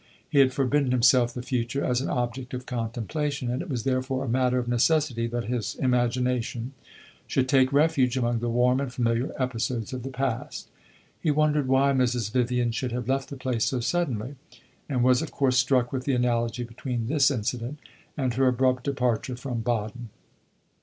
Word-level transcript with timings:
He 0.27 0.39
had 0.39 0.51
forbidden 0.51 0.89
himself 0.89 1.31
the 1.31 1.43
future, 1.43 1.83
as 1.85 2.01
an 2.01 2.09
object 2.09 2.55
of 2.55 2.65
contemplation, 2.65 3.51
and 3.51 3.61
it 3.61 3.69
was 3.69 3.83
therefore 3.83 4.25
a 4.25 4.27
matter 4.27 4.57
of 4.57 4.67
necessity 4.67 5.27
that 5.27 5.43
his 5.43 5.75
imagination 5.75 6.73
should 7.27 7.47
take 7.47 7.71
refuge 7.71 8.17
among 8.17 8.39
the 8.39 8.49
warm 8.49 8.79
and 8.79 8.91
familiar 8.91 9.31
episodes 9.37 9.93
of 9.93 10.01
the 10.01 10.09
past. 10.09 10.69
He 11.19 11.29
wondered 11.29 11.67
why 11.67 11.91
Mrs. 11.93 12.31
Vivian 12.31 12.71
should 12.71 12.91
have 12.93 13.07
left 13.07 13.29
the 13.29 13.37
place 13.37 13.65
so 13.65 13.79
suddenly, 13.79 14.37
and 14.89 15.03
was 15.03 15.21
of 15.21 15.29
course 15.29 15.59
struck 15.59 15.93
with 15.93 16.05
the 16.05 16.13
analogy 16.15 16.63
between 16.63 17.05
this 17.05 17.29
incident 17.29 17.77
and 18.17 18.33
her 18.33 18.47
abrupt 18.47 18.85
departure 18.85 19.35
from 19.35 19.59
Baden. 19.61 20.09